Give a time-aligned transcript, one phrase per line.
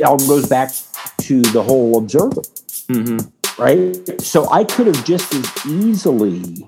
[0.00, 0.72] it all goes back
[1.18, 2.42] to the whole observer,
[2.88, 3.62] mm-hmm.
[3.62, 4.20] right?
[4.20, 6.66] So I could have just as easily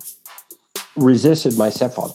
[0.96, 2.14] resisted my stepfather.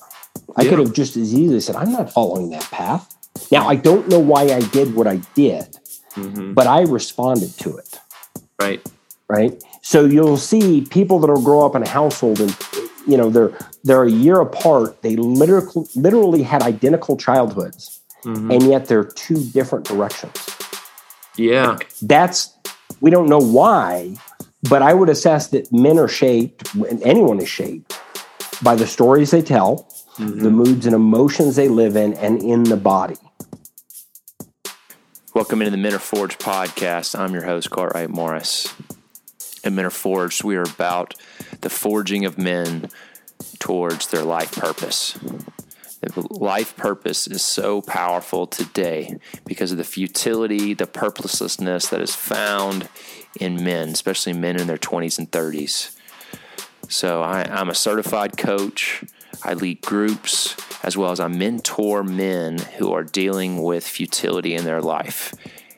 [0.55, 0.69] I Yeah.
[0.69, 3.15] could have just as easily said, I'm not following that path.
[3.51, 5.77] Now, I don't know why I did what I did,
[6.15, 6.53] mm-hmm.
[6.53, 7.99] but I responded to it
[8.59, 8.81] Right.
[9.29, 9.61] right?
[9.81, 12.55] So you'll see people that'll grow up in a household and
[13.07, 13.51] you know they're
[13.83, 15.01] they're a year apart.
[15.01, 18.51] They literally literally had identical childhoods, mm-hmm.
[18.51, 20.33] and yet they're two different directions.
[21.37, 21.77] Yeah.
[22.01, 22.53] That's
[22.99, 24.15] we don't know why,
[24.69, 27.99] but I would assess that men are shaped, and anyone is shaped
[28.63, 30.39] by the stories they tell, mm-hmm.
[30.39, 33.17] the moods and emotions they live in, and in the body.
[35.35, 37.17] Welcome into the Men Are Forged podcast.
[37.17, 38.73] I'm your host, Cartwright Morris.
[39.63, 41.13] At Men Are Forged, we are about
[41.61, 42.89] the forging of men
[43.59, 45.17] towards their life purpose.
[46.15, 52.87] Life purpose is so powerful today because of the futility, the purposelessness that is found
[53.39, 55.95] in men, especially men in their 20s and 30s.
[56.89, 59.03] So I, I'm a certified coach.
[59.43, 64.63] I lead groups as well as I mentor men who are dealing with futility in
[64.63, 65.33] their life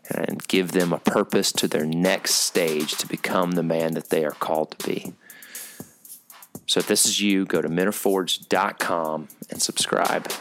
[0.09, 4.25] and give them a purpose to their next stage to become the man that they
[4.25, 5.13] are called to be.
[6.69, 10.31] So if this is you, go to menareforged.com and subscribe.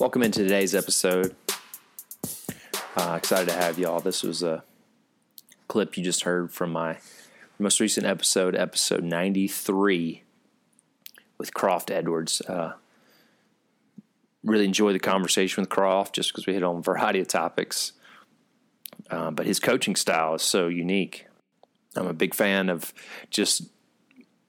[0.00, 1.36] Welcome into today's episode.
[2.96, 4.00] Uh, excited to have y'all.
[4.00, 4.64] This was a
[5.68, 6.98] clip you just heard from my
[7.60, 10.24] most recent episode, episode 93
[11.38, 12.40] with Croft Edwards.
[12.48, 12.72] Uh,
[14.42, 17.92] really enjoyed the conversation with Croft just because we hit on a variety of topics.
[19.08, 21.27] Uh, but his coaching style is so unique.
[21.96, 22.92] I'm a big fan of
[23.30, 23.62] just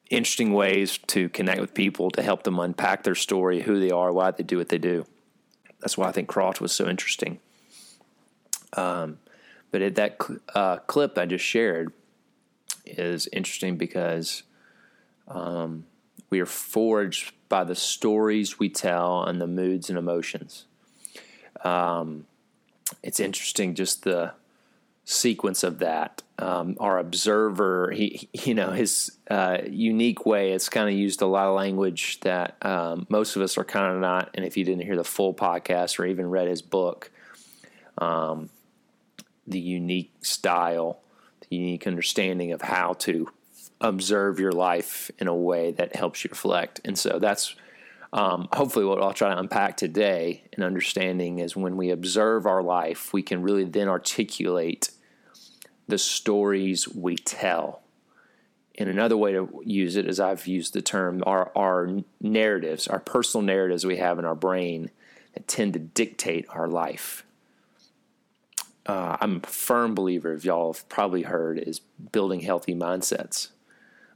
[0.10, 4.12] interesting ways to connect with people to help them unpack their story, who they are,
[4.12, 5.06] why they do what they do.
[5.80, 7.40] That's why I think Croft was so interesting.
[8.74, 9.20] Um,
[9.72, 11.94] but it, that cl- uh, clip I just shared
[12.86, 14.44] is interesting because
[15.28, 15.86] um,
[16.30, 20.66] we are forged by the stories we tell and the moods and emotions.
[21.64, 22.26] Um,
[23.04, 24.34] it's interesting just the
[25.10, 26.22] sequence of that.
[26.38, 30.52] Um, our observer, he, you know, his uh, unique way.
[30.52, 33.96] It's kind of used a lot of language that um, most of us are kind
[33.96, 34.30] of not.
[34.36, 37.12] And if you didn't hear the full podcast or even read his book,
[37.98, 38.52] um,
[39.48, 41.02] the unique style,
[41.50, 43.32] the unique understanding of how to
[43.82, 46.82] observe your life in a way that helps you reflect.
[46.86, 47.56] And so that's
[48.14, 52.62] um, hopefully what I'll try to unpack today and understanding is when we observe our
[52.62, 54.92] life, we can really then articulate
[55.90, 57.82] the stories we tell.
[58.78, 61.90] And another way to use it, as I've used the term, are our
[62.22, 64.92] narratives, our personal narratives we have in our brain
[65.34, 67.26] that tend to dictate our life.
[68.86, 71.80] Uh, I'm a firm believer, if y'all have probably heard, is
[72.12, 73.50] building healthy mindsets.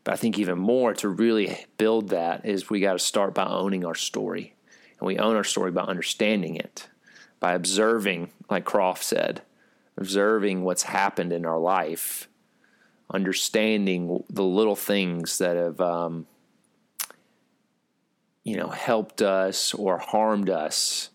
[0.03, 3.45] But I think even more to really build that is we got to start by
[3.45, 4.53] owning our story.
[4.99, 6.87] And we own our story by understanding it,
[7.39, 9.41] by observing, like Croft said,
[9.97, 12.27] observing what's happened in our life,
[13.13, 16.25] understanding the little things that have, um,
[18.43, 21.09] you know, helped us or harmed us,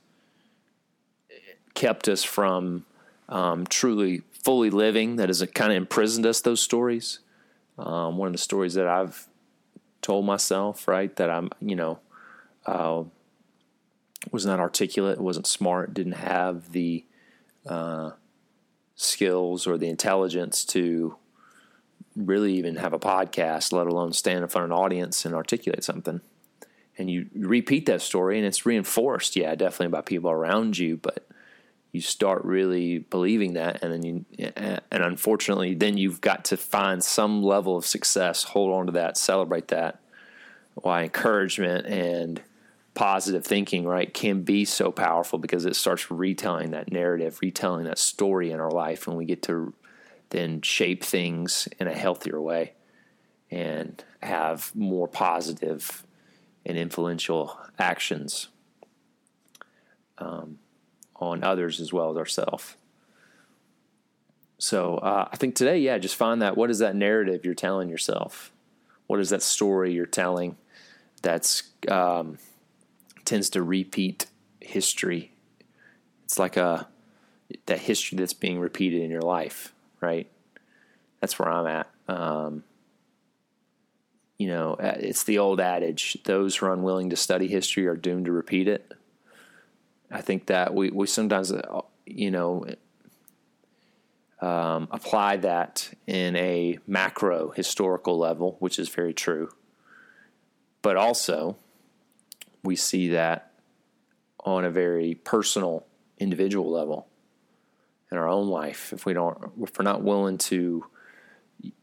[1.75, 2.85] kept us from
[3.29, 7.19] um, truly fully living, that has kind of imprisoned us, those stories.
[7.79, 9.29] Um, one of the stories that I've
[10.01, 11.99] told myself, right, that I'm, you know,
[12.67, 13.05] uh,
[14.33, 17.05] was not articulate, wasn't smart, didn't have the
[17.67, 18.13] uh,
[18.99, 21.17] skills or the intelligence to
[22.17, 25.85] really even have a podcast, let alone stand in front of an audience and articulate
[25.85, 26.21] something.
[26.99, 31.29] And you repeat that story, and it's reinforced, yeah, definitely by people around you, but
[31.93, 37.03] you start really believing that and then you and unfortunately then you've got to find
[37.03, 39.99] some level of success hold on to that celebrate that
[40.75, 42.43] why encouragement and
[42.99, 47.97] positive thinking right can be so powerful because it starts retelling that narrative retelling that
[47.97, 49.73] story in our life and we get to
[50.31, 52.73] then shape things in a healthier way
[53.53, 56.05] and have more positive
[56.67, 58.49] and influential actions
[60.19, 60.59] um,
[61.15, 62.77] on others as well as ourselves.
[64.59, 67.89] So uh, I think today, yeah, just find that what is that narrative you're telling
[67.89, 68.51] yourself?
[69.07, 70.57] What is that story you're telling
[71.23, 72.39] that's um,
[73.29, 74.27] tends to repeat
[74.61, 75.33] history?
[76.25, 76.89] It's like a
[77.67, 80.31] that history that's being repeated in your life, right?
[81.21, 81.91] That's where I'm at.
[82.07, 82.65] Um,
[84.37, 88.27] you know, it's the old adage: those who are unwilling to study history are doomed
[88.27, 88.93] to repeat it
[90.11, 92.65] I think that we, we sometimes, uh, you know,
[94.41, 99.51] um, apply that in a macro historical level, which is very true.
[100.81, 101.57] But also,
[102.69, 103.51] we see that
[104.45, 105.87] on a very personal,
[106.19, 107.09] individual level
[108.13, 108.93] in our own life.
[108.93, 110.85] If we don't, if we're not willing to,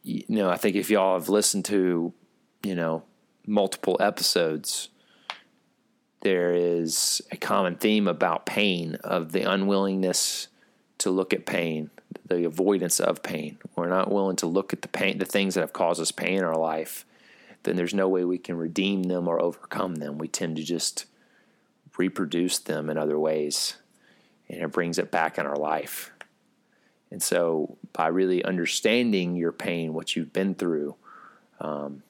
[0.04, 2.14] you know, I think if y'all have listened to,
[2.62, 3.02] you know,
[3.48, 4.90] multiple episodes,
[6.22, 10.50] there is a common theme about pain of the unwillingness
[11.00, 11.90] to look at pain,
[12.28, 13.58] the avoidance of pain.
[13.76, 16.38] We're not willing to look at the pain, the things that have caused us pain
[16.38, 17.08] in our life.
[17.66, 20.20] Then there's no way we can redeem them or overcome them.
[20.20, 21.06] We tend to just
[21.98, 23.76] reproduce them in other ways,
[24.48, 26.12] and it brings it back in our life.
[27.10, 30.96] And so, by really understanding your pain, what you've been through,
[31.60, 32.04] um,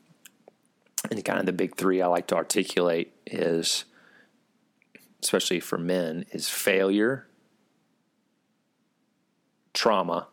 [1.10, 3.86] and kind of the big three I like to articulate is,
[5.24, 7.28] especially for men, is failure,
[9.74, 10.28] trauma,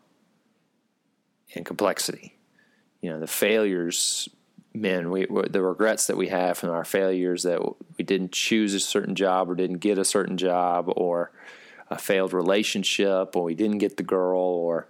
[1.55, 2.37] and complexity.
[3.01, 4.27] You know, the failures,
[4.73, 7.61] men, we, the regrets that we have from our failures that
[7.97, 11.31] we didn't choose a certain job or didn't get a certain job or
[11.89, 14.87] a failed relationship or we didn't get the girl or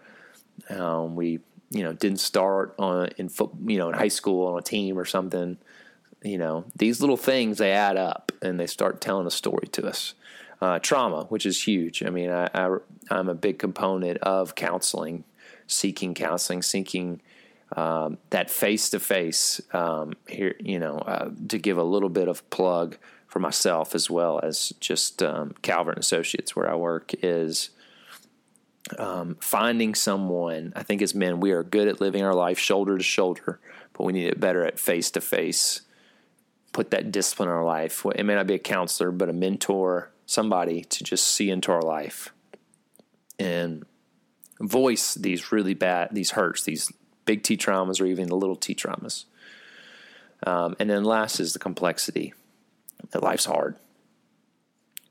[0.70, 1.40] um, we
[1.70, 4.98] you know didn't start on in foot you know in high school on a team
[4.98, 5.58] or something
[6.24, 9.86] you know these little things they add up and they start telling a story to
[9.86, 10.14] us.
[10.62, 12.04] Uh, trauma which is huge.
[12.04, 12.78] I mean I, I
[13.12, 15.26] i'm a big component of counseling
[15.68, 17.22] seeking counseling seeking
[17.76, 19.62] um, that face to face
[20.28, 22.98] here you know uh, to give a little bit of plug
[23.28, 27.72] for myself as well as just um, Calvert Associates where I work is
[29.00, 30.74] um, finding someone.
[30.76, 33.60] I think as men we are good at living our life shoulder to shoulder,
[33.94, 35.82] but we need it better at face to face.
[36.74, 38.06] Put that discipline in our life.
[38.16, 41.82] It may not be a counselor, but a mentor, somebody to just see into our
[41.82, 42.34] life
[43.40, 43.84] and
[44.60, 46.92] voice these really bad, these hurts, these
[47.26, 49.26] big T traumas, or even the little T traumas.
[50.46, 52.34] Um, and then last is the complexity
[53.12, 53.76] that life's hard.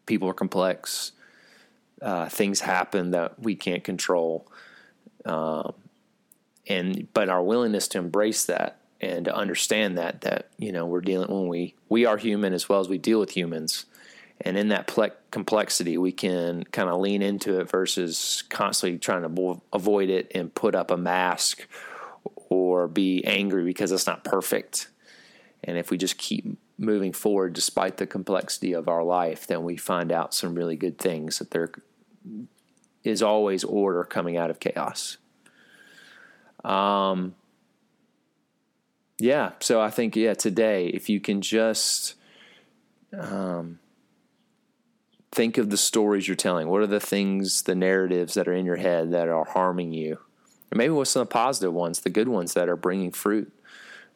[0.07, 1.13] People are complex.
[2.01, 4.47] Uh, things happen that we can't control,
[5.25, 5.73] um,
[6.67, 11.01] and but our willingness to embrace that and to understand that that you know we're
[11.01, 13.85] dealing when we we are human as well as we deal with humans,
[14.41, 19.23] and in that ple- complexity we can kind of lean into it versus constantly trying
[19.23, 21.69] to avoid it and put up a mask
[22.53, 24.89] or be angry because it's not perfect.
[25.65, 29.77] And if we just keep moving forward despite the complexity of our life, then we
[29.77, 31.71] find out some really good things that there
[33.05, 35.17] is always order coming out of chaos.
[36.65, 37.35] Um,
[39.19, 42.15] yeah, so I think yeah, today if you can just
[43.19, 43.79] um,
[45.31, 48.67] think of the stories you're telling, what are the things, the narratives that are in
[48.67, 50.19] your head that are harming you,
[50.73, 53.53] or maybe with some positive ones, the good ones that are bringing fruit,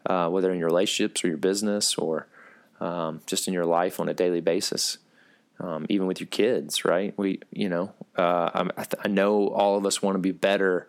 [0.06, 2.26] uh, whether in your relationships or your business or
[2.80, 4.98] um, just in your life on a daily basis,
[5.60, 7.12] um, even with your kids, right?
[7.18, 10.88] We, you know, uh, I, th- I, know all of us want to be better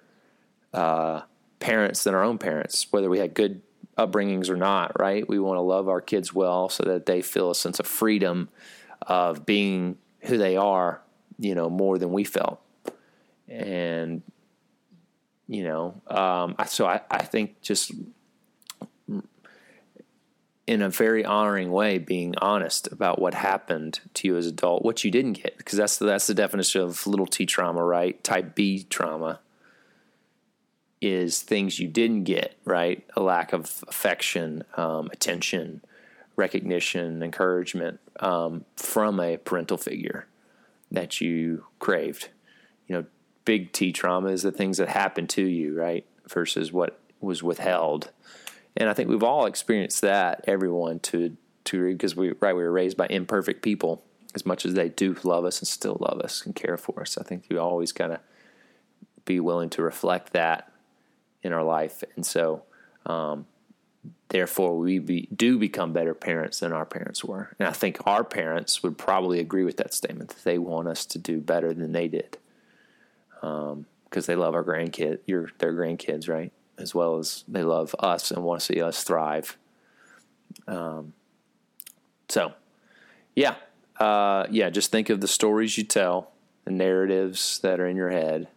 [0.74, 1.22] uh,
[1.60, 3.62] parents than our own parents, whether we had good
[3.98, 5.28] upbringings or not, right?
[5.28, 8.50] We want to love our kids well so that they feel a sense of freedom
[9.02, 11.02] of being who they are,
[11.40, 12.62] you know, more than we felt.
[13.48, 14.22] And,
[15.48, 17.92] you know, um, so I, I think just
[20.68, 24.84] in a very honoring way being honest about what happened to you as an adult
[24.84, 28.22] what you didn't get because that's the, that's the definition of little t trauma right?
[28.24, 29.40] Type b trauma
[31.02, 33.04] is things you didn't get right?
[33.16, 35.82] A lack of affection um, attention
[36.36, 40.28] recognition encouragement um, from a parental figure
[40.92, 42.30] that you craved.
[42.88, 43.06] You know
[43.48, 48.12] big t trauma is the things that happened to you right versus what was withheld
[48.78, 51.36] and I think we've all experienced that, everyone to
[51.66, 54.04] to because we right we were raised by imperfect people
[54.36, 57.18] as much as they do love us and still love us and care for us.
[57.18, 58.20] I think you always kind of
[59.26, 60.72] be willing to reflect that
[61.42, 62.64] in our life, and so
[63.06, 63.48] um,
[64.30, 67.56] therefore we be, do become better parents than our parents were.
[67.58, 71.06] And I think our parents would probably agree with that statement that they want us
[71.08, 72.38] to do better than they did
[73.42, 73.86] because um,
[74.28, 76.52] they love our grandkid, your their grandkids, right?
[76.78, 79.58] as well as they love us and want to see us thrive.
[80.68, 81.14] Um,
[82.30, 82.54] so,
[83.36, 83.56] yeah,
[84.00, 86.32] uh, yeah, just think of the stories you tell,
[86.66, 88.48] the narratives that are in your head.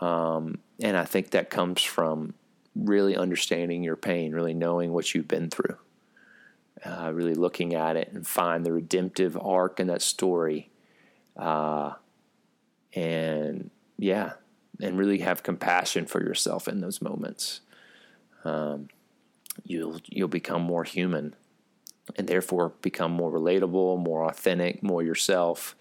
[0.00, 2.34] Um, and I think that comes from
[2.74, 5.76] really understanding your pain, really knowing what you've been through,
[6.84, 10.70] uh, really looking at it and find the redemptive arc in that story
[11.36, 11.92] uh,
[12.94, 14.32] and yeah,
[14.80, 17.60] and really have compassion for yourself in those moments.
[18.44, 18.88] Um,
[19.64, 21.34] you'll you'll become more human,
[22.16, 25.74] and therefore become more relatable, more authentic, more yourself,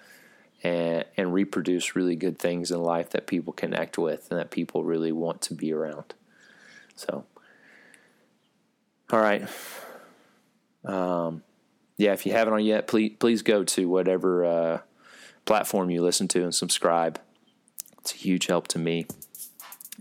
[0.63, 4.83] and and reproduce really good things in life that people connect with and that people
[4.83, 6.13] really want to be around.
[6.95, 7.25] So,
[9.11, 9.47] all right.
[10.83, 11.43] Um,
[11.97, 14.79] yeah, if you haven't on yet, please please go to whatever uh,
[15.47, 17.19] platform you listen to and subscribe.
[17.99, 19.07] It's a huge help to me.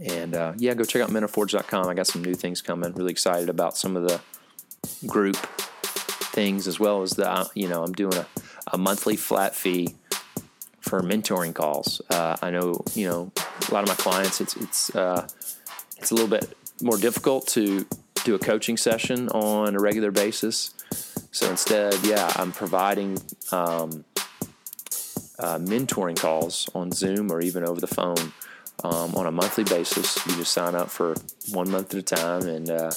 [0.05, 1.88] And uh, yeah, go check out menareforged.com.
[1.88, 2.93] I got some new things coming.
[2.93, 4.21] Really excited about some of the
[5.07, 8.26] group things as well as the, uh, you know, I'm doing a,
[8.73, 9.95] a monthly flat fee
[10.81, 12.03] for mentoring calls.
[12.11, 13.33] Uh, I know, you know,
[13.69, 15.26] a lot of my clients, it's, it's, uh,
[15.97, 17.87] it's a little bit more difficult to
[18.25, 20.75] do a coaching session on a regular basis.
[21.31, 23.19] So instead, yeah, I'm providing
[23.50, 24.05] um,
[25.38, 28.33] uh, mentoring calls on Zoom or even over the phone
[28.85, 30.25] um, on a monthly basis.
[30.26, 31.14] You just sign up for
[31.50, 32.90] one month at a time, and uh,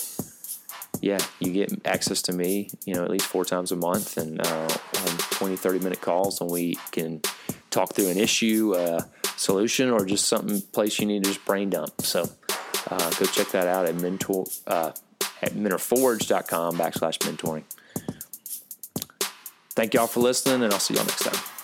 [1.02, 4.46] yeah, you get access to me, you know, at least four times a month and
[4.46, 7.22] uh, on 20, 30 minute calls, and we can
[7.70, 9.04] talk through an issue, uh,
[9.36, 12.02] solution, or just something place you need to just brain dump.
[12.02, 12.30] So
[12.90, 14.92] uh, go check that out at mentor uh,
[15.42, 17.64] at menareforged.com backslash mentoring.
[19.72, 21.59] Thank y'all for listening, and I'll see y'all next time.